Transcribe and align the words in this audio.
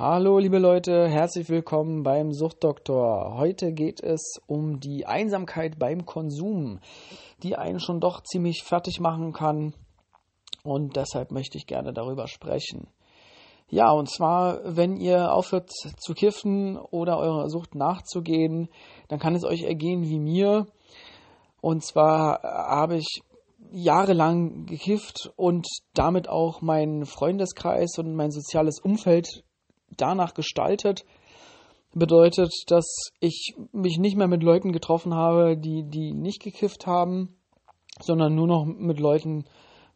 Hallo 0.00 0.38
liebe 0.38 0.58
Leute, 0.60 1.08
herzlich 1.08 1.48
willkommen 1.48 2.04
beim 2.04 2.32
Suchtdoktor. 2.32 3.36
Heute 3.36 3.72
geht 3.72 4.00
es 4.00 4.40
um 4.46 4.78
die 4.78 5.06
Einsamkeit 5.06 5.76
beim 5.76 6.06
Konsum, 6.06 6.78
die 7.42 7.56
einen 7.56 7.80
schon 7.80 7.98
doch 7.98 8.22
ziemlich 8.22 8.62
fertig 8.62 9.00
machen 9.00 9.32
kann 9.32 9.74
und 10.62 10.94
deshalb 10.94 11.32
möchte 11.32 11.58
ich 11.58 11.66
gerne 11.66 11.92
darüber 11.92 12.28
sprechen. 12.28 12.86
Ja, 13.70 13.90
und 13.90 14.08
zwar, 14.08 14.60
wenn 14.64 14.98
ihr 14.98 15.32
aufhört 15.32 15.72
zu 15.72 16.14
kiffen 16.14 16.76
oder 16.76 17.18
eurer 17.18 17.48
Sucht 17.48 17.74
nachzugehen, 17.74 18.68
dann 19.08 19.18
kann 19.18 19.34
es 19.34 19.42
euch 19.42 19.64
ergehen 19.64 20.04
wie 20.04 20.20
mir. 20.20 20.68
Und 21.60 21.82
zwar 21.84 22.44
habe 22.44 22.98
ich 22.98 23.22
jahrelang 23.72 24.64
gekifft 24.66 25.32
und 25.34 25.66
damit 25.94 26.28
auch 26.28 26.62
meinen 26.62 27.04
Freundeskreis 27.04 27.98
und 27.98 28.14
mein 28.14 28.30
soziales 28.30 28.78
Umfeld 28.78 29.42
danach 29.96 30.34
gestaltet. 30.34 31.04
Bedeutet, 31.94 32.52
dass 32.66 33.10
ich 33.20 33.54
mich 33.72 33.98
nicht 33.98 34.16
mehr 34.16 34.28
mit 34.28 34.42
Leuten 34.42 34.72
getroffen 34.72 35.14
habe, 35.14 35.56
die, 35.56 35.84
die 35.88 36.12
nicht 36.12 36.42
gekifft 36.42 36.86
haben, 36.86 37.36
sondern 38.00 38.34
nur 38.34 38.46
noch 38.46 38.64
mit 38.66 39.00
Leuten 39.00 39.44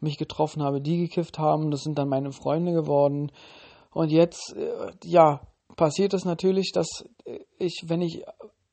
mich 0.01 0.19
getroffen 0.19 0.63
habe, 0.63 0.81
die 0.81 0.99
gekifft 0.99 1.39
haben. 1.39 1.71
Das 1.71 1.83
sind 1.83 1.99
dann 1.99 2.09
meine 2.09 2.33
Freunde 2.33 2.73
geworden. 2.73 3.31
Und 3.93 4.11
jetzt, 4.11 4.57
äh, 4.57 4.91
ja, 5.05 5.41
passiert 5.77 6.15
es 6.15 6.25
natürlich, 6.25 6.73
dass 6.73 7.05
ich, 7.59 7.85
wenn 7.87 8.03
ich 8.03 8.25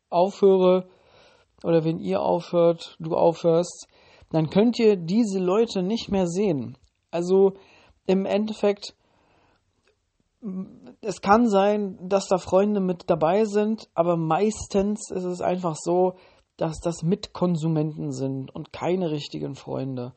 aufhöre 0.10 0.88
oder 1.64 1.84
wenn 1.84 2.00
ihr 2.00 2.22
aufhört, 2.22 2.96
du 3.00 3.16
aufhörst, 3.16 3.88
dann 4.32 4.50
könnt 4.50 4.80
ihr 4.80 4.96
diese 4.96 5.40
Leute 5.40 5.84
nicht 5.84 6.10
mehr 6.10 6.28
sehen. 6.28 6.78
Also 7.12 7.54
im 8.06 8.26
Endeffekt 8.26 8.96
es 11.02 11.22
kann 11.22 11.50
sein, 11.50 11.98
dass 12.02 12.28
da 12.28 12.38
Freunde 12.38 12.80
mit 12.80 13.10
dabei 13.10 13.46
sind, 13.46 13.90
aber 13.94 14.16
meistens 14.16 15.12
ist 15.12 15.26
es 15.26 15.42
einfach 15.42 15.76
so, 15.76 16.14
dass 16.58 16.80
das 16.80 17.04
Mitkonsumenten 17.04 18.12
sind 18.12 18.54
und 18.54 18.72
keine 18.72 19.12
richtigen 19.12 19.56
Freunde. 19.56 20.14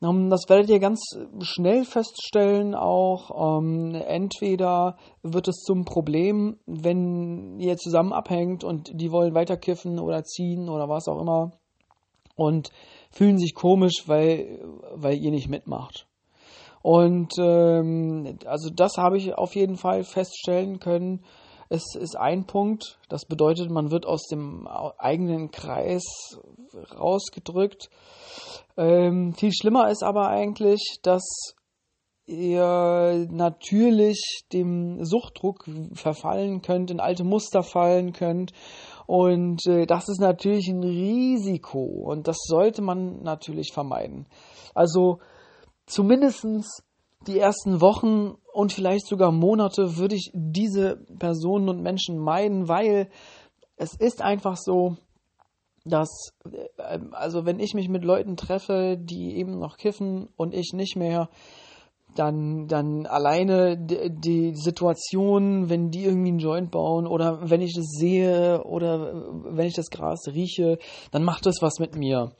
Das 0.00 0.48
werdet 0.48 0.70
ihr 0.70 0.78
ganz 0.78 1.02
schnell 1.42 1.84
feststellen 1.84 2.74
auch. 2.74 3.58
Ähm, 3.58 3.94
entweder 3.94 4.96
wird 5.22 5.46
es 5.46 5.56
zum 5.56 5.84
Problem, 5.84 6.58
wenn 6.64 7.60
ihr 7.60 7.76
zusammen 7.76 8.14
abhängt 8.14 8.64
und 8.64 8.90
die 8.94 9.12
wollen 9.12 9.34
weiter 9.34 9.58
kiffen 9.58 9.98
oder 9.98 10.24
ziehen 10.24 10.70
oder 10.70 10.88
was 10.88 11.06
auch 11.06 11.20
immer 11.20 11.50
und 12.34 12.70
fühlen 13.10 13.36
sich 13.36 13.54
komisch, 13.54 14.04
weil, 14.06 14.64
weil 14.94 15.18
ihr 15.18 15.30
nicht 15.30 15.50
mitmacht. 15.50 16.06
Und 16.82 17.32
ähm, 17.38 18.38
also 18.46 18.70
das 18.70 18.96
habe 18.96 19.18
ich 19.18 19.34
auf 19.34 19.54
jeden 19.54 19.76
Fall 19.76 20.04
feststellen 20.04 20.80
können. 20.80 21.24
Es 21.68 21.94
ist 21.94 22.16
ein 22.16 22.46
Punkt, 22.46 22.98
das 23.08 23.26
bedeutet, 23.26 23.70
man 23.70 23.92
wird 23.92 24.04
aus 24.04 24.26
dem 24.26 24.66
eigenen 24.66 25.52
Kreis 25.52 26.02
rausgedrückt. 26.98 27.90
Ähm, 28.76 29.34
viel 29.34 29.52
schlimmer 29.52 29.88
ist 29.88 30.02
aber 30.02 30.28
eigentlich, 30.28 30.98
dass 31.02 31.54
ihr 32.26 33.26
natürlich 33.30 34.44
dem 34.52 35.04
Suchtdruck 35.04 35.68
verfallen 35.94 36.62
könnt, 36.62 36.90
in 36.90 37.00
alte 37.00 37.24
Muster 37.24 37.62
fallen 37.62 38.12
könnt. 38.12 38.52
Und 39.06 39.66
äh, 39.66 39.86
das 39.86 40.08
ist 40.08 40.20
natürlich 40.20 40.68
ein 40.68 40.82
Risiko 40.82 41.82
und 41.82 42.28
das 42.28 42.38
sollte 42.46 42.82
man 42.82 43.22
natürlich 43.22 43.72
vermeiden. 43.72 44.26
Also 44.74 45.18
zumindestens 45.90 46.82
die 47.26 47.38
ersten 47.38 47.80
Wochen 47.80 48.34
und 48.52 48.72
vielleicht 48.72 49.06
sogar 49.06 49.32
Monate 49.32 49.96
würde 49.96 50.16
ich 50.16 50.30
diese 50.32 51.04
Personen 51.18 51.68
und 51.68 51.82
Menschen 51.82 52.18
meiden, 52.18 52.68
weil 52.68 53.10
es 53.76 53.94
ist 53.94 54.22
einfach 54.22 54.56
so, 54.56 54.96
dass, 55.84 56.32
äh, 56.50 56.98
also 57.12 57.46
wenn 57.46 57.60
ich 57.60 57.74
mich 57.74 57.88
mit 57.88 58.04
Leuten 58.04 58.36
treffe, 58.36 58.96
die 58.98 59.36
eben 59.36 59.58
noch 59.58 59.76
kiffen 59.76 60.28
und 60.36 60.54
ich 60.54 60.72
nicht 60.72 60.96
mehr, 60.96 61.28
dann, 62.14 62.66
dann 62.66 63.06
alleine 63.06 63.76
die, 63.78 64.54
Situation, 64.54 65.68
wenn 65.68 65.90
die 65.90 66.04
irgendwie 66.04 66.30
einen 66.30 66.38
Joint 66.38 66.70
bauen 66.70 67.06
oder 67.06 67.50
wenn 67.50 67.60
ich 67.60 67.74
das 67.74 67.86
sehe 67.86 68.62
oder 68.64 69.12
wenn 69.44 69.66
ich 69.66 69.74
das 69.74 69.90
Gras 69.90 70.26
rieche, 70.26 70.78
dann 71.12 71.24
macht 71.24 71.46
das 71.46 71.62
was 71.62 71.78
mit 71.78 71.96
mir. 71.96 72.32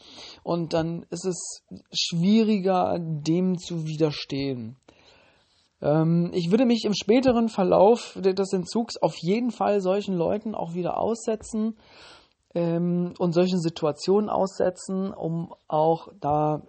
Und 0.42 0.72
dann 0.72 1.06
ist 1.10 1.24
es 1.24 1.62
schwieriger, 1.92 2.98
dem 2.98 3.58
zu 3.58 3.86
widerstehen. 3.86 4.76
Ähm, 5.82 6.30
ich 6.34 6.50
würde 6.50 6.66
mich 6.66 6.84
im 6.84 6.94
späteren 6.94 7.48
Verlauf 7.48 8.18
des 8.20 8.52
Entzugs 8.52 8.96
auf 8.96 9.16
jeden 9.18 9.50
Fall 9.50 9.80
solchen 9.80 10.14
Leuten 10.14 10.54
auch 10.54 10.74
wieder 10.74 10.98
aussetzen 10.98 11.76
ähm, 12.54 13.14
und 13.18 13.32
solchen 13.32 13.60
Situationen 13.60 14.28
aussetzen, 14.28 15.12
um 15.12 15.54
auch 15.68 16.08
da 16.20 16.62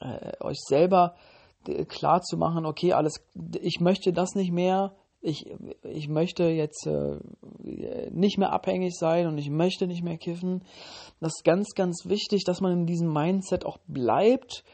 äh, 0.00 0.32
euch 0.40 0.58
selber 0.60 1.14
klar 1.88 2.22
zu 2.22 2.36
machen, 2.36 2.66
okay, 2.66 2.92
alles, 2.92 3.24
ich 3.60 3.80
möchte 3.80 4.12
das 4.12 4.34
nicht 4.34 4.52
mehr, 4.52 4.94
ich, 5.20 5.46
ich 5.82 6.08
möchte 6.08 6.44
jetzt 6.44 6.86
äh, 6.86 7.18
nicht 8.10 8.38
mehr 8.38 8.52
abhängig 8.52 8.96
sein 8.96 9.26
und 9.26 9.38
ich 9.38 9.50
möchte 9.50 9.86
nicht 9.86 10.04
mehr 10.04 10.16
kiffen. 10.16 10.62
Das 11.20 11.32
ist 11.36 11.44
ganz, 11.44 11.74
ganz 11.74 12.04
wichtig, 12.06 12.44
dass 12.44 12.60
man 12.60 12.72
in 12.72 12.86
diesem 12.86 13.12
Mindset 13.12 13.66
auch 13.66 13.78
bleibt. 13.88 14.64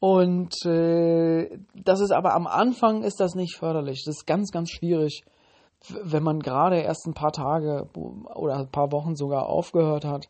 Und 0.00 0.54
äh, 0.64 1.58
das 1.74 2.00
ist 2.00 2.10
aber 2.10 2.34
am 2.34 2.46
Anfang 2.46 3.02
ist 3.02 3.20
das 3.20 3.34
nicht 3.34 3.56
förderlich. 3.56 4.02
Das 4.04 4.16
ist 4.16 4.26
ganz, 4.26 4.50
ganz 4.50 4.70
schwierig, 4.70 5.22
wenn 6.02 6.22
man 6.22 6.40
gerade 6.40 6.80
erst 6.80 7.06
ein 7.06 7.14
paar 7.14 7.32
Tage 7.32 7.88
oder 7.94 8.56
ein 8.56 8.70
paar 8.70 8.92
Wochen 8.92 9.14
sogar 9.14 9.46
aufgehört 9.46 10.04
hat, 10.04 10.28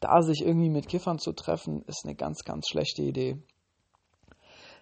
da 0.00 0.22
sich 0.22 0.42
irgendwie 0.44 0.70
mit 0.70 0.88
Kiffern 0.88 1.18
zu 1.18 1.32
treffen, 1.32 1.82
ist 1.86 2.04
eine 2.04 2.14
ganz, 2.14 2.44
ganz 2.44 2.68
schlechte 2.68 3.02
Idee. 3.02 3.36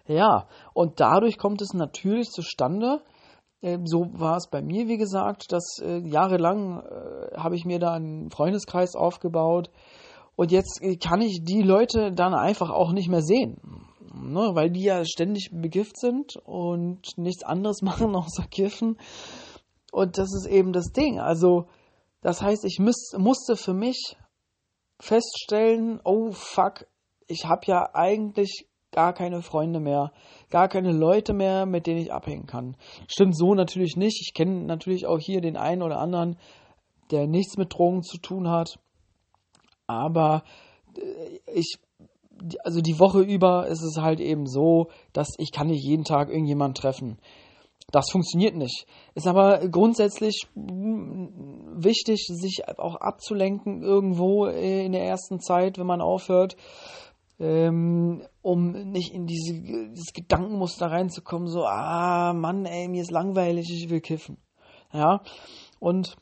Ja, 0.07 0.47
und 0.73 0.99
dadurch 0.99 1.37
kommt 1.37 1.61
es 1.61 1.73
natürlich 1.73 2.29
zustande, 2.29 3.01
äh, 3.61 3.79
so 3.83 4.07
war 4.13 4.37
es 4.37 4.47
bei 4.49 4.61
mir, 4.61 4.87
wie 4.87 4.97
gesagt, 4.97 5.51
dass 5.51 5.79
äh, 5.81 5.99
jahrelang 5.99 6.81
äh, 6.81 7.37
habe 7.37 7.55
ich 7.55 7.65
mir 7.65 7.79
da 7.79 7.93
einen 7.93 8.31
Freundeskreis 8.31 8.95
aufgebaut 8.95 9.69
und 10.35 10.51
jetzt 10.51 10.81
äh, 10.81 10.95
kann 10.97 11.21
ich 11.21 11.43
die 11.43 11.61
Leute 11.61 12.13
dann 12.13 12.33
einfach 12.33 12.69
auch 12.69 12.91
nicht 12.91 13.09
mehr 13.09 13.21
sehen, 13.21 13.59
ne, 14.13 14.51
weil 14.53 14.69
die 14.69 14.83
ja 14.83 15.03
ständig 15.03 15.49
begift 15.51 15.99
sind 15.99 16.37
und 16.45 17.17
nichts 17.17 17.43
anderes 17.43 17.81
machen 17.81 18.15
außer 18.15 18.43
kiffen. 18.43 18.97
Und 19.91 20.17
das 20.17 20.33
ist 20.33 20.47
eben 20.47 20.73
das 20.73 20.91
Ding. 20.91 21.19
Also, 21.19 21.67
das 22.21 22.41
heißt, 22.41 22.65
ich 22.65 22.77
müß, 22.79 23.15
musste 23.17 23.55
für 23.55 23.73
mich 23.73 24.15
feststellen, 24.99 25.99
oh 26.03 26.31
fuck, 26.31 26.85
ich 27.27 27.45
habe 27.45 27.61
ja 27.65 27.89
eigentlich 27.93 28.66
gar 28.97 29.13
keine 29.13 29.43
Freunde 29.43 29.79
mehr, 29.79 30.11
gar 30.49 30.67
keine 30.67 30.91
Leute 30.91 31.31
mehr, 31.31 31.67
mit 31.67 31.85
denen 31.85 31.99
ich 31.99 32.11
abhängen 32.11 32.47
kann. 32.47 32.75
Stimmt 33.07 33.37
so 33.37 33.53
natürlich 33.53 33.95
nicht. 33.95 34.19
Ich 34.23 34.33
kenne 34.33 34.65
natürlich 34.65 35.05
auch 35.05 35.19
hier 35.19 35.39
den 35.39 35.55
einen 35.55 35.83
oder 35.83 35.99
anderen, 35.99 36.35
der 37.11 37.27
nichts 37.27 37.57
mit 37.57 37.71
Drogen 37.71 38.01
zu 38.01 38.17
tun 38.17 38.49
hat. 38.49 38.79
Aber 39.85 40.41
äh, 40.97 41.39
ich, 41.53 41.77
also 42.63 42.81
die 42.81 42.99
Woche 42.99 43.21
über 43.21 43.67
ist 43.67 43.83
es 43.83 44.01
halt 44.01 44.19
eben 44.19 44.47
so, 44.47 44.87
dass 45.13 45.27
ich 45.37 45.51
kann 45.51 45.67
nicht 45.67 45.85
jeden 45.85 46.03
Tag 46.03 46.29
irgendjemanden 46.29 46.81
treffen. 46.81 47.19
Das 47.91 48.09
funktioniert 48.11 48.55
nicht. 48.55 48.87
Ist 49.13 49.27
aber 49.27 49.59
grundsätzlich 49.69 50.47
wichtig, 50.55 52.25
sich 52.33 52.63
auch 52.79 52.95
abzulenken 52.95 53.83
irgendwo 53.83 54.47
in 54.47 54.91
der 54.91 55.05
ersten 55.05 55.39
Zeit, 55.39 55.77
wenn 55.77 55.85
man 55.85 56.01
aufhört 56.01 56.57
ähm, 57.39 58.23
um 58.41 58.71
nicht 58.71 59.13
in 59.13 59.27
diese, 59.27 59.53
dieses 59.53 60.13
Gedankenmuster 60.13 60.87
reinzukommen, 60.87 61.47
so, 61.47 61.65
ah, 61.65 62.33
Mann, 62.33 62.65
ey, 62.65 62.87
mir 62.87 63.01
ist 63.01 63.11
langweilig, 63.11 63.67
ich 63.69 63.89
will 63.89 64.01
kiffen. 64.01 64.37
Ja, 64.91 65.21
und 65.79 66.15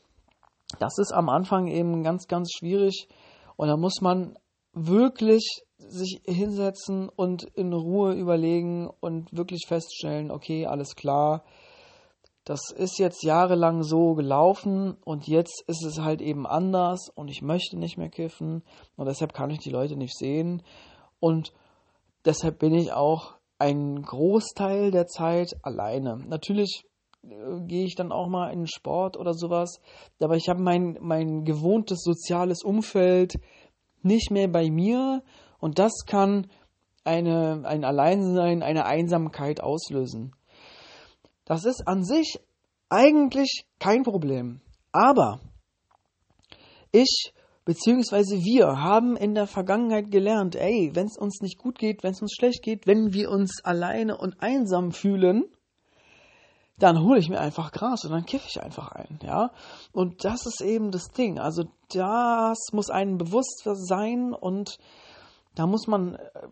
das 0.78 0.98
ist 0.98 1.12
am 1.12 1.28
Anfang 1.28 1.68
eben 1.68 2.02
ganz, 2.02 2.26
ganz 2.26 2.50
schwierig. 2.52 3.08
Und 3.56 3.68
da 3.68 3.76
muss 3.76 4.00
man 4.00 4.36
wirklich 4.72 5.62
sich 5.78 6.20
hinsetzen 6.26 7.08
und 7.08 7.44
in 7.54 7.72
Ruhe 7.72 8.14
überlegen 8.14 8.90
und 9.00 9.34
wirklich 9.34 9.66
feststellen, 9.66 10.30
okay, 10.30 10.66
alles 10.66 10.96
klar, 10.96 11.44
das 12.44 12.70
ist 12.70 12.98
jetzt 12.98 13.24
jahrelang 13.24 13.82
so 13.82 14.14
gelaufen 14.14 14.96
und 15.04 15.26
jetzt 15.26 15.64
ist 15.66 15.84
es 15.84 16.00
halt 16.00 16.20
eben 16.20 16.46
anders 16.46 17.08
und 17.14 17.28
ich 17.28 17.42
möchte 17.42 17.76
nicht 17.76 17.98
mehr 17.98 18.08
kiffen. 18.08 18.62
Und 18.96 19.06
deshalb 19.06 19.32
kann 19.32 19.50
ich 19.50 19.58
die 19.58 19.70
Leute 19.70 19.96
nicht 19.96 20.16
sehen 20.16 20.62
und 21.20 21.52
deshalb 22.24 22.58
bin 22.58 22.74
ich 22.74 22.92
auch 22.92 23.34
einen 23.58 24.02
Großteil 24.02 24.90
der 24.90 25.06
Zeit 25.06 25.56
alleine. 25.62 26.18
Natürlich 26.26 26.84
äh, 27.22 27.60
gehe 27.66 27.84
ich 27.84 27.94
dann 27.94 28.12
auch 28.12 28.28
mal 28.28 28.52
in 28.52 28.66
Sport 28.66 29.16
oder 29.16 29.34
sowas, 29.34 29.80
aber 30.20 30.36
ich 30.36 30.48
habe 30.48 30.60
mein, 30.60 30.98
mein 31.00 31.44
gewohntes 31.44 32.02
soziales 32.02 32.62
Umfeld 32.62 33.34
nicht 34.02 34.30
mehr 34.30 34.48
bei 34.48 34.70
mir 34.70 35.22
und 35.58 35.78
das 35.78 36.04
kann 36.06 36.48
eine, 37.04 37.62
ein 37.64 37.84
Alleinsein, 37.84 38.62
eine 38.62 38.84
Einsamkeit 38.84 39.62
auslösen. 39.62 40.34
Das 41.44 41.64
ist 41.64 41.86
an 41.86 42.04
sich 42.04 42.40
eigentlich 42.88 43.64
kein 43.78 44.02
Problem. 44.02 44.60
Aber 44.92 45.40
ich 46.90 47.32
beziehungsweise 47.66 48.44
wir 48.44 48.80
haben 48.80 49.16
in 49.16 49.34
der 49.34 49.46
Vergangenheit 49.46 50.10
gelernt, 50.10 50.54
ey, 50.54 50.92
wenn 50.94 51.06
es 51.06 51.18
uns 51.18 51.42
nicht 51.42 51.58
gut 51.58 51.78
geht, 51.78 52.02
wenn 52.02 52.12
es 52.12 52.22
uns 52.22 52.32
schlecht 52.32 52.62
geht, 52.62 52.86
wenn 52.86 53.12
wir 53.12 53.30
uns 53.30 53.62
alleine 53.62 54.16
und 54.16 54.40
einsam 54.40 54.92
fühlen, 54.92 55.44
dann 56.78 57.02
hole 57.02 57.18
ich 57.18 57.28
mir 57.28 57.40
einfach 57.40 57.72
Gras 57.72 58.04
und 58.04 58.12
dann 58.12 58.24
kiffe 58.24 58.46
ich 58.48 58.62
einfach 58.62 58.92
ein, 58.92 59.18
ja. 59.22 59.50
Und 59.92 60.24
das 60.24 60.46
ist 60.46 60.60
eben 60.60 60.90
das 60.90 61.08
Ding. 61.08 61.38
Also 61.38 61.64
das 61.92 62.58
muss 62.72 62.88
einem 62.88 63.18
bewusst 63.18 63.62
sein 63.64 64.32
und 64.32 64.78
da 65.54 65.66
muss 65.66 65.86
man 65.88 66.14
äh, 66.14 66.48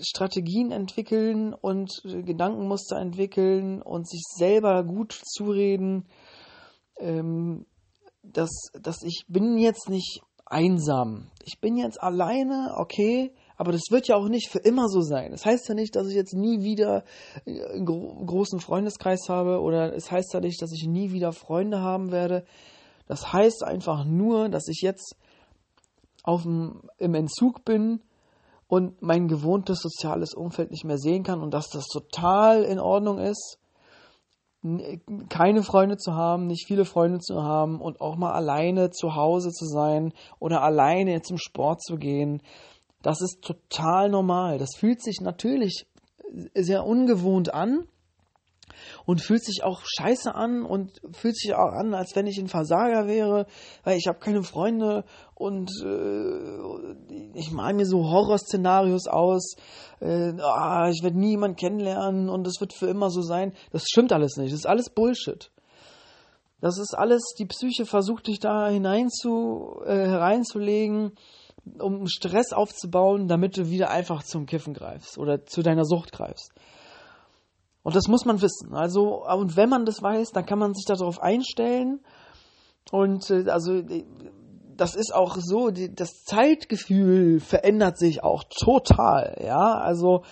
Strategien 0.00 0.70
entwickeln 0.70 1.52
und 1.52 1.90
Gedankenmuster 2.04 2.96
entwickeln 2.96 3.82
und 3.82 4.08
sich 4.08 4.22
selber 4.34 4.82
gut 4.84 5.12
zureden, 5.12 6.06
ähm, 6.98 7.66
dass, 8.22 8.70
dass 8.80 9.02
ich 9.02 9.24
bin 9.28 9.58
jetzt 9.58 9.90
nicht 9.90 10.22
einsam. 10.46 11.28
Ich 11.44 11.60
bin 11.60 11.76
jetzt 11.76 12.02
alleine, 12.02 12.74
okay, 12.76 13.32
aber 13.56 13.72
das 13.72 13.82
wird 13.90 14.08
ja 14.08 14.16
auch 14.16 14.28
nicht 14.28 14.48
für 14.48 14.58
immer 14.58 14.88
so 14.88 15.00
sein. 15.00 15.30
Das 15.30 15.44
heißt 15.44 15.68
ja 15.68 15.74
nicht, 15.74 15.94
dass 15.94 16.08
ich 16.08 16.14
jetzt 16.14 16.34
nie 16.34 16.62
wieder 16.62 17.04
einen 17.46 17.86
gro 17.86 18.24
großen 18.24 18.60
Freundeskreis 18.60 19.28
habe 19.28 19.60
oder 19.60 19.94
es 19.94 20.10
heißt 20.10 20.34
ja 20.34 20.40
nicht, 20.40 20.60
dass 20.60 20.72
ich 20.72 20.86
nie 20.86 21.12
wieder 21.12 21.32
Freunde 21.32 21.80
haben 21.80 22.10
werde. 22.10 22.44
Das 23.06 23.32
heißt 23.32 23.62
einfach 23.64 24.04
nur, 24.04 24.48
dass 24.48 24.66
ich 24.68 24.80
jetzt 24.82 25.16
auf 26.22 26.44
im 26.46 27.14
Entzug 27.14 27.64
bin 27.64 28.00
und 28.66 29.02
mein 29.02 29.28
gewohntes 29.28 29.80
soziales 29.80 30.34
Umfeld 30.34 30.70
nicht 30.70 30.84
mehr 30.84 30.98
sehen 30.98 31.22
kann 31.22 31.42
und 31.42 31.52
dass 31.52 31.68
das 31.68 31.84
total 31.86 32.64
in 32.64 32.80
Ordnung 32.80 33.18
ist, 33.18 33.58
keine 35.28 35.62
Freunde 35.62 35.96
zu 35.96 36.14
haben, 36.14 36.46
nicht 36.46 36.66
viele 36.66 36.84
Freunde 36.84 37.18
zu 37.18 37.42
haben 37.42 37.80
und 37.80 38.00
auch 38.00 38.16
mal 38.16 38.32
alleine 38.32 38.90
zu 38.90 39.14
Hause 39.14 39.50
zu 39.50 39.66
sein 39.66 40.12
oder 40.38 40.62
alleine 40.62 41.20
zum 41.22 41.36
Sport 41.36 41.82
zu 41.82 41.96
gehen. 41.96 42.40
Das 43.02 43.20
ist 43.20 43.42
total 43.42 44.08
normal. 44.08 44.58
Das 44.58 44.70
fühlt 44.76 45.02
sich 45.02 45.20
natürlich 45.20 45.86
sehr 46.54 46.86
ungewohnt 46.86 47.52
an 47.52 47.86
und 49.06 49.20
fühlt 49.20 49.44
sich 49.44 49.62
auch 49.64 49.82
scheiße 49.84 50.34
an 50.34 50.64
und 50.64 51.00
fühlt 51.12 51.36
sich 51.36 51.54
auch 51.54 51.72
an, 51.72 51.94
als 51.94 52.14
wenn 52.16 52.26
ich 52.26 52.38
ein 52.38 52.48
Versager 52.48 53.06
wäre, 53.06 53.46
weil 53.82 53.98
ich 53.98 54.06
habe 54.06 54.18
keine 54.18 54.42
Freunde 54.42 55.04
und 55.34 55.70
äh, 55.84 57.38
ich 57.38 57.50
male 57.50 57.74
mir 57.74 57.86
so 57.86 58.04
Horrorszenarios 58.04 59.06
aus, 59.06 59.56
äh, 60.00 60.32
ah, 60.40 60.88
ich 60.90 61.02
werde 61.02 61.18
nie 61.18 61.30
jemanden 61.30 61.56
kennenlernen 61.56 62.28
und 62.28 62.46
es 62.46 62.60
wird 62.60 62.72
für 62.72 62.86
immer 62.86 63.10
so 63.10 63.22
sein. 63.22 63.52
Das 63.72 63.84
stimmt 63.86 64.12
alles 64.12 64.36
nicht, 64.36 64.52
das 64.52 64.60
ist 64.60 64.66
alles 64.66 64.90
Bullshit. 64.90 65.50
Das 66.60 66.78
ist 66.78 66.96
alles, 66.96 67.34
die 67.38 67.44
Psyche 67.44 67.84
versucht 67.84 68.26
dich 68.26 68.38
da 68.38 68.68
hinein 68.68 69.10
zu, 69.10 69.82
äh, 69.84 70.06
hereinzulegen, 70.08 71.12
um 71.78 72.06
Stress 72.06 72.52
aufzubauen, 72.52 73.28
damit 73.28 73.58
du 73.58 73.68
wieder 73.68 73.90
einfach 73.90 74.22
zum 74.22 74.46
Kiffen 74.46 74.72
greifst 74.72 75.18
oder 75.18 75.44
zu 75.44 75.62
deiner 75.62 75.84
Sucht 75.84 76.12
greifst. 76.12 76.52
Und 77.84 77.94
das 77.94 78.08
muss 78.08 78.24
man 78.24 78.40
wissen. 78.40 78.74
Also, 78.74 79.24
und 79.24 79.56
wenn 79.56 79.68
man 79.68 79.84
das 79.84 80.02
weiß, 80.02 80.32
dann 80.32 80.46
kann 80.46 80.58
man 80.58 80.74
sich 80.74 80.86
darauf 80.86 81.20
einstellen. 81.22 82.00
Und 82.90 83.30
äh, 83.30 83.48
also 83.50 83.82
das 84.76 84.96
ist 84.96 85.14
auch 85.14 85.36
so, 85.38 85.70
die, 85.70 85.94
das 85.94 86.24
Zeitgefühl 86.24 87.40
verändert 87.40 87.98
sich 87.98 88.24
auch 88.24 88.42
total. 88.44 89.36
Ja, 89.44 89.74
also 89.74 90.22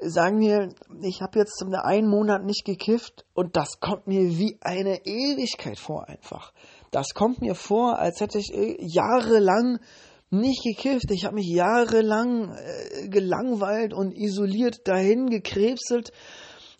sagen 0.00 0.40
wir, 0.40 0.70
ich 1.02 1.22
habe 1.22 1.38
jetzt 1.38 1.62
einen 1.62 2.08
Monat 2.08 2.44
nicht 2.44 2.64
gekifft 2.64 3.24
und 3.32 3.56
das 3.56 3.78
kommt 3.78 4.08
mir 4.08 4.36
wie 4.36 4.58
eine 4.60 5.06
Ewigkeit 5.06 5.78
vor 5.78 6.08
einfach. 6.08 6.52
Das 6.90 7.14
kommt 7.14 7.40
mir 7.40 7.54
vor, 7.54 8.00
als 8.00 8.20
hätte 8.20 8.38
ich 8.38 8.52
äh, 8.52 8.76
jahrelang 8.80 9.78
nicht 10.30 10.64
gekifft. 10.64 11.12
Ich 11.12 11.24
habe 11.24 11.36
mich 11.36 11.48
jahrelang 11.48 12.56
äh, 12.56 13.08
gelangweilt 13.08 13.94
und 13.94 14.12
isoliert 14.16 14.88
dahin 14.88 15.30
gekrebselt 15.30 16.10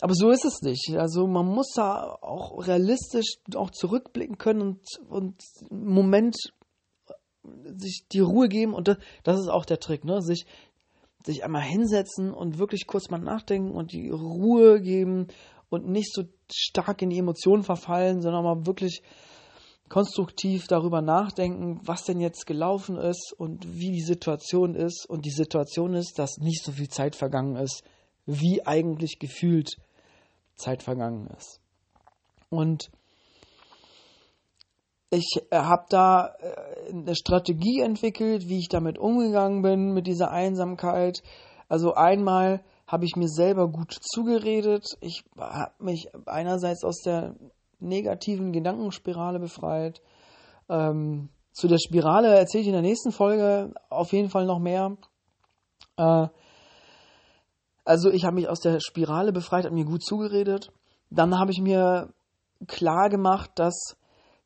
aber 0.03 0.15
so 0.15 0.31
ist 0.31 0.45
es 0.45 0.63
nicht. 0.63 0.97
Also 0.97 1.29
man 1.29 1.47
muss 1.47 1.75
da 1.77 2.19
auch 2.23 2.67
realistisch 2.67 3.37
auch 3.55 3.71
zurückblicken 3.71 4.37
können 4.37 4.61
und, 4.61 4.81
und 5.09 5.41
einen 5.71 5.95
Moment 5.95 6.37
sich 7.77 8.07
die 8.11 8.19
Ruhe 8.19 8.49
geben. 8.49 8.75
Und 8.75 8.89
das, 8.89 8.97
das 9.23 9.39
ist 9.39 9.49
auch 9.49 9.65
der 9.65 9.79
Trick, 9.79 10.05
ne? 10.05 10.21
Sich, 10.21 10.45
sich 11.25 11.45
einmal 11.45 11.63
hinsetzen 11.63 12.35
und 12.35 12.59
wirklich 12.59 12.89
kurz 12.89 13.11
mal 13.11 13.19
nachdenken 13.19 13.71
und 13.71 13.93
die 13.93 14.11
Ruhe 14.11 14.81
geben 14.81 15.29
und 15.69 15.89
nicht 15.89 16.13
so 16.13 16.25
stark 16.53 17.01
in 17.01 17.11
die 17.11 17.19
Emotionen 17.19 17.63
verfallen, 17.63 18.23
sondern 18.23 18.43
mal 18.43 18.67
wirklich 18.67 19.05
konstruktiv 19.89 20.67
darüber 20.67 21.01
nachdenken, 21.01 21.81
was 21.85 22.03
denn 22.03 22.19
jetzt 22.19 22.49
gelaufen 22.49 22.97
ist 22.97 23.33
und 23.39 23.79
wie 23.79 23.93
die 23.93 24.03
Situation 24.03 24.75
ist. 24.75 25.07
Und 25.09 25.27
die 25.27 25.31
Situation 25.31 25.95
ist, 25.95 26.19
dass 26.19 26.39
nicht 26.39 26.65
so 26.65 26.73
viel 26.73 26.89
Zeit 26.89 27.15
vergangen 27.15 27.55
ist, 27.55 27.85
wie 28.27 28.67
eigentlich 28.67 29.21
gefühlt 29.21 29.77
Zeit 30.55 30.83
vergangen 30.83 31.29
ist. 31.37 31.61
Und 32.51 32.91
ich 35.11 35.41
äh, 35.51 35.57
habe 35.57 35.85
da 35.91 36.35
äh, 36.39 36.91
eine 36.91 37.15
Strategie 37.15 37.81
entwickelt, 37.81 38.49
wie 38.49 38.59
ich 38.59 38.69
damit 38.69 38.99
umgegangen 38.99 39.63
bin, 39.63 39.93
mit 39.93 40.07
dieser 40.07 40.31
Einsamkeit. 40.31 41.23
Also 41.69 41.95
einmal 41.95 42.65
habe 42.87 43.05
ich 43.05 43.17
mir 43.17 43.29
selber 43.29 43.69
gut 43.69 43.97
zugeredet. 44.01 44.87
Ich 45.01 45.25
habe 45.39 45.73
mich 45.79 46.09
einerseits 46.27 46.85
aus 46.85 47.03
der 47.03 47.35
negativen 47.79 48.53
Gedankenspirale 48.53 49.39
befreit. 49.39 50.01
Ähm, 50.69 51.29
zu 51.53 51.69
der 51.69 51.79
Spirale 51.79 52.35
erzähle 52.35 52.63
ich 52.63 52.69
in 52.69 52.75
der 52.75 52.83
nächsten 52.83 53.13
Folge 53.13 53.75
auf 53.91 54.13
jeden 54.13 54.31
Fall 54.31 54.47
noch 54.47 54.59
mehr. 54.59 54.97
Äh, 55.99 56.29
also 57.85 58.11
ich 58.11 58.25
habe 58.25 58.37
mich 58.37 58.49
aus 58.49 58.61
der 58.61 58.81
Spirale 58.81 59.33
befreit, 59.33 59.65
habe 59.65 59.75
mir 59.75 59.85
gut 59.85 60.05
zugeredet. 60.05 60.73
Dann 61.11 61.39
habe 61.39 61.51
ich 61.51 61.61
mir 61.61 62.09
klar 62.67 63.09
gemacht, 63.09 63.51
dass 63.57 63.97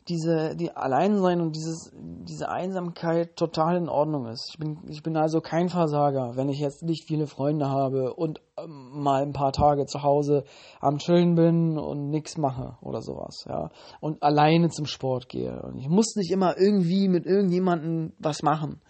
diese, 0.08 0.54
die 0.54 0.70
Alleinsein 0.70 1.40
und 1.40 1.56
dieses, 1.56 1.90
diese 1.94 2.48
Einsamkeit 2.48 3.34
total 3.34 3.76
in 3.76 3.88
Ordnung 3.88 4.26
ist. 4.26 4.50
Ich 4.52 4.58
bin, 4.58 4.78
ich 4.88 5.02
bin 5.02 5.16
also 5.16 5.40
kein 5.40 5.68
Versager, 5.68 6.36
wenn 6.36 6.48
ich 6.48 6.60
jetzt 6.60 6.82
nicht 6.84 7.08
viele 7.08 7.26
Freunde 7.26 7.68
habe 7.68 8.14
und 8.14 8.40
ähm, 8.56 8.90
mal 8.92 9.22
ein 9.22 9.32
paar 9.32 9.52
Tage 9.52 9.86
zu 9.86 10.04
Hause 10.04 10.44
am 10.80 10.98
Chillen 10.98 11.34
bin 11.34 11.76
und 11.76 12.08
nichts 12.08 12.36
mache 12.38 12.76
oder 12.82 13.02
sowas, 13.02 13.44
ja. 13.48 13.70
Und 14.00 14.22
alleine 14.22 14.68
zum 14.68 14.86
Sport 14.86 15.28
gehe. 15.28 15.60
Und 15.62 15.78
ich 15.78 15.88
muss 15.88 16.14
nicht 16.14 16.30
immer 16.30 16.56
irgendwie 16.56 17.08
mit 17.08 17.26
irgendjemandem 17.26 18.12
was 18.18 18.42
machen 18.42 18.80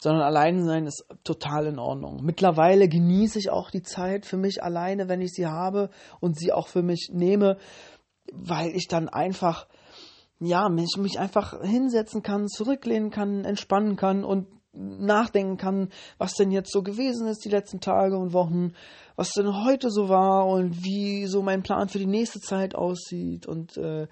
sondern 0.00 0.22
allein 0.22 0.64
sein 0.64 0.86
ist 0.86 1.04
total 1.24 1.66
in 1.66 1.78
Ordnung. 1.78 2.20
Mittlerweile 2.22 2.88
genieße 2.88 3.38
ich 3.38 3.50
auch 3.50 3.70
die 3.70 3.82
Zeit 3.82 4.26
für 4.26 4.36
mich 4.36 4.62
alleine, 4.62 5.08
wenn 5.08 5.20
ich 5.20 5.32
sie 5.32 5.46
habe 5.46 5.90
und 6.20 6.38
sie 6.38 6.52
auch 6.52 6.68
für 6.68 6.82
mich 6.82 7.10
nehme, 7.12 7.58
weil 8.32 8.70
ich 8.74 8.86
dann 8.88 9.08
einfach, 9.08 9.66
ja, 10.38 10.68
mich, 10.68 10.96
mich 10.96 11.18
einfach 11.18 11.60
hinsetzen 11.62 12.22
kann, 12.22 12.46
zurücklehnen 12.46 13.10
kann, 13.10 13.44
entspannen 13.44 13.96
kann 13.96 14.24
und 14.24 14.46
nachdenken 14.72 15.56
kann, 15.56 15.88
was 16.18 16.34
denn 16.34 16.52
jetzt 16.52 16.72
so 16.72 16.82
gewesen 16.82 17.26
ist 17.26 17.44
die 17.44 17.48
letzten 17.48 17.80
Tage 17.80 18.16
und 18.16 18.32
Wochen, 18.32 18.74
was 19.16 19.32
denn 19.32 19.64
heute 19.64 19.90
so 19.90 20.08
war 20.08 20.46
und 20.46 20.84
wie 20.84 21.26
so 21.26 21.42
mein 21.42 21.62
Plan 21.62 21.88
für 21.88 21.98
die 21.98 22.06
nächste 22.06 22.40
Zeit 22.40 22.76
aussieht 22.76 23.46
und 23.46 23.76
äh, 23.76 24.06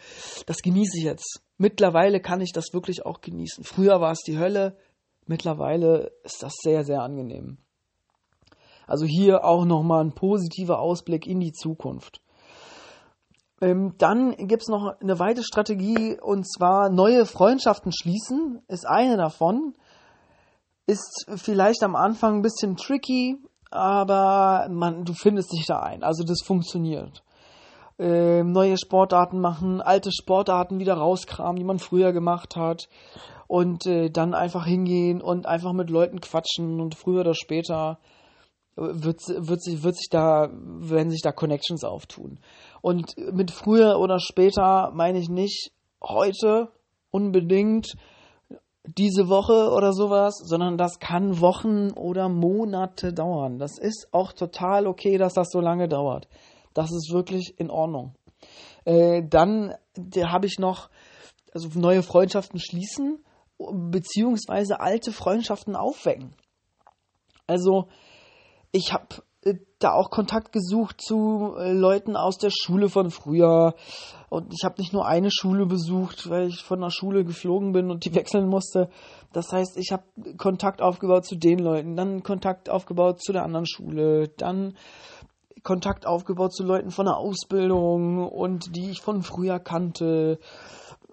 das 0.47 0.62
genieße 0.62 0.99
ich 0.99 1.05
jetzt. 1.05 1.43
Mittlerweile 1.59 2.21
kann 2.21 2.40
ich 2.40 2.52
das 2.52 2.73
wirklich 2.73 3.07
auch 3.07 3.21
genießen. 3.21 3.64
Früher 3.64 4.00
war 4.00 4.12
es 4.12 4.23
die 4.23 4.38
Hölle, 4.38 4.76
Mittlerweile 5.26 6.12
ist 6.23 6.42
das 6.42 6.54
sehr, 6.62 6.85
sehr 6.85 7.02
angenehm. 7.02 7.59
Also 8.87 9.04
hier 9.04 9.45
auch 9.45 9.64
nochmal 9.64 10.04
ein 10.04 10.14
positiver 10.14 10.78
Ausblick 10.78 11.26
in 11.26 11.40
die 11.40 11.52
Zukunft. 11.52 12.21
Ähm, 13.61 13.95
dann 13.99 14.37
gibt 14.37 14.62
es 14.62 14.68
noch 14.68 15.00
eine 15.00 15.18
weitere 15.18 15.45
Strategie 15.45 16.18
und 16.21 16.45
zwar 16.49 16.90
neue 16.90 17.26
Freundschaften 17.26 17.90
schließen, 17.92 18.62
ist 18.68 18.87
eine 18.87 19.16
davon. 19.16 19.75
Ist 20.87 21.26
vielleicht 21.35 21.83
am 21.83 21.97
Anfang 21.97 22.37
ein 22.37 22.42
bisschen 22.42 22.76
tricky, 22.76 23.38
aber 23.71 24.68
man, 24.71 25.04
du 25.04 25.14
findest 25.14 25.52
dich 25.52 25.66
da 25.66 25.80
ein. 25.80 26.04
Also 26.04 26.23
das 26.23 26.42
funktioniert. 26.45 27.25
Ähm, 27.99 28.53
neue 28.53 28.76
Sportarten 28.76 29.41
machen, 29.41 29.81
alte 29.81 30.12
Sportarten 30.12 30.79
wieder 30.79 30.95
rauskramen, 30.95 31.57
die 31.57 31.65
man 31.65 31.79
früher 31.79 32.12
gemacht 32.12 32.55
hat 32.55 32.88
und 33.47 33.87
äh, 33.87 34.11
dann 34.11 34.35
einfach 34.35 34.67
hingehen 34.67 35.23
und 35.23 35.47
einfach 35.47 35.73
mit 35.73 35.88
Leuten 35.88 36.21
quatschen 36.21 36.81
und 36.81 36.95
früher 36.95 37.21
oder 37.21 37.35
später 37.35 37.99
wird, 38.76 39.23
wird, 39.29 39.62
sich, 39.62 39.83
wird 39.83 39.97
sich 39.97 40.09
da, 40.11 40.50
werden 40.53 41.11
sich 41.11 41.23
da 41.23 41.33
Connections 41.33 41.85
auftun. 41.85 42.38
Und 42.83 43.15
mit 43.33 43.50
früher 43.50 43.99
oder 43.99 44.21
später 44.21 44.91
meine 44.95 45.19
ich 45.19 45.31
nicht 45.31 45.73
heute 46.03 46.69
unbedingt 47.11 47.95
diese 48.85 49.29
Woche 49.29 49.73
oder 49.73 49.93
sowas, 49.93 50.35
sondern 50.45 50.76
das 50.76 50.99
kann 51.00 51.41
Wochen 51.41 51.91
oder 51.93 52.29
Monate 52.29 53.12
dauern. 53.12 53.59
Das 53.59 53.79
ist 53.79 54.09
auch 54.12 54.33
total 54.33 54.87
okay, 54.87 55.19
dass 55.19 55.33
das 55.33 55.50
so 55.50 55.61
lange 55.61 55.88
dauert. 55.88 56.29
Das 56.76 56.92
ist 56.92 57.11
wirklich 57.11 57.59
in 57.59 57.71
Ordnung. 57.71 58.14
Äh, 58.85 59.23
dann 59.26 59.75
habe 60.14 60.47
ich 60.47 60.59
noch 60.59 60.90
also 61.52 61.71
neue 61.75 62.02
Freundschaften 62.02 62.61
schließen, 62.61 63.25
beziehungsweise 63.59 64.80
alte 64.80 65.11
Freundschaften 65.11 65.75
aufwecken. 65.75 66.35
Also 67.47 67.88
ich 68.73 68.92
habe 68.92 69.23
äh, 69.40 69.54
da 69.78 69.92
auch 69.92 70.11
Kontakt 70.11 70.52
gesucht 70.52 71.00
zu 71.00 71.54
äh, 71.56 71.73
Leuten 71.73 72.14
aus 72.14 72.37
der 72.37 72.50
Schule 72.50 72.90
von 72.90 73.11
früher. 73.11 73.75
Und 74.28 74.52
ich 74.52 74.64
habe 74.64 74.80
nicht 74.83 74.92
nur 74.92 75.06
eine 75.06 75.30
Schule 75.30 75.64
besucht, 75.64 76.28
weil 76.28 76.49
ich 76.49 76.62
von 76.62 76.83
der 76.83 76.90
Schule 76.90 77.25
geflogen 77.25 77.73
bin 77.73 77.90
und 77.90 78.04
die 78.04 78.14
wechseln 78.14 78.49
musste. 78.49 78.90
Das 79.33 79.50
heißt, 79.50 79.78
ich 79.78 79.92
habe 79.92 80.04
Kontakt 80.37 80.83
aufgebaut 80.83 81.25
zu 81.25 81.37
den 81.37 81.61
Leuten, 81.61 81.97
dann 81.97 82.23
Kontakt 82.23 82.68
aufgebaut 82.68 83.23
zu 83.23 83.33
der 83.33 83.45
anderen 83.45 83.66
Schule, 83.66 84.28
dann 84.37 84.76
Kontakt 85.66 86.06
aufgebaut 86.06 86.54
zu 86.54 86.62
Leuten 86.62 86.92
von 86.92 87.06
der 87.06 87.16
Ausbildung 87.16 88.28
und 88.28 88.76
die 88.76 88.90
ich 88.90 89.02
von 89.02 89.23
früher 89.23 89.58
kannte 89.58 90.38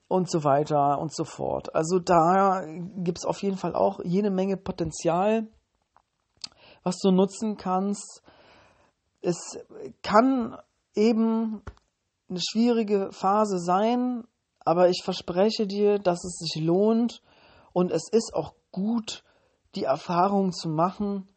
und 0.08 0.30
so 0.30 0.44
weiter 0.44 1.00
und 1.00 1.12
so 1.12 1.24
fort. 1.24 1.74
Also 1.74 1.98
da 1.98 2.64
gibt 2.98 3.18
es 3.18 3.26
auf 3.26 3.42
jeden 3.42 3.58
Fall 3.58 3.76
auch 3.76 4.00
jede 4.04 4.30
Menge 4.30 4.56
Potenzial, 4.56 5.48
was 6.84 7.00
du 7.00 7.10
nutzen 7.10 7.58
kannst. 7.58 8.22
Es 9.22 9.58
kann 10.04 10.56
eben 10.94 11.64
eine 12.30 12.40
schwierige 12.40 13.10
Phase 13.12 13.58
sein, 13.58 14.24
aber 14.60 14.90
ich 14.90 15.02
verspreche 15.04 15.66
dir, 15.66 15.98
dass 15.98 16.24
es 16.24 16.38
sich 16.38 16.64
lohnt 16.64 17.24
und 17.74 17.90
es 17.90 18.08
ist 18.12 18.36
auch 18.36 18.54
gut, 18.72 19.24
die 19.74 19.86
Erfahrung 19.86 20.52
zu 20.52 20.70
machen, 20.70 21.28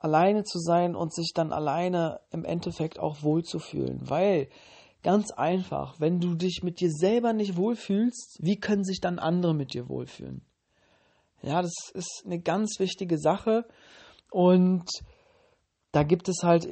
alleine 0.00 0.44
zu 0.44 0.58
sein 0.58 0.96
und 0.96 1.14
sich 1.14 1.32
dann 1.34 1.52
alleine 1.52 2.20
im 2.32 2.44
Endeffekt 2.44 2.98
auch 2.98 3.22
wohlzufühlen. 3.22 4.00
Weil, 4.02 4.48
ganz 5.02 5.30
einfach, 5.30 6.00
wenn 6.00 6.20
du 6.20 6.34
dich 6.34 6.62
mit 6.62 6.80
dir 6.80 6.90
selber 6.90 7.32
nicht 7.32 7.56
wohlfühlst, 7.56 8.38
wie 8.40 8.58
können 8.58 8.82
sich 8.84 9.00
dann 9.00 9.18
andere 9.18 9.54
mit 9.54 9.74
dir 9.74 9.88
wohlfühlen? 9.88 10.42
Ja, 11.42 11.62
das 11.62 11.74
ist 11.94 12.22
eine 12.26 12.40
ganz 12.40 12.78
wichtige 12.78 13.18
Sache 13.18 13.66
und 14.30 14.88
da 15.92 16.02
gibt 16.02 16.28
es 16.28 16.42
halt 16.42 16.68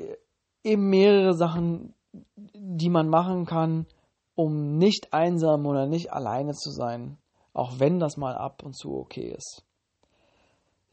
eben 0.64 0.90
mehrere 0.90 1.34
Sachen, 1.34 1.94
die 2.12 2.90
man 2.90 3.08
machen 3.08 3.46
kann, 3.46 3.86
um 4.34 4.76
nicht 4.76 5.12
einsam 5.12 5.66
oder 5.66 5.86
nicht 5.86 6.12
alleine 6.12 6.52
zu 6.52 6.70
sein, 6.70 7.18
auch 7.52 7.78
wenn 7.78 7.98
das 7.98 8.16
mal 8.16 8.36
ab 8.36 8.62
und 8.62 8.76
zu 8.76 8.94
okay 8.94 9.34
ist. 9.36 9.64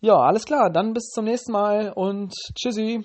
Ja, 0.06 0.18
alles 0.18 0.46
klar. 0.46 0.70
Dann 0.70 0.94
bis 0.94 1.06
zum 1.10 1.26
nächsten 1.26 1.52
Mal 1.52 1.92
und 1.92 2.32
tschüssi. 2.54 3.04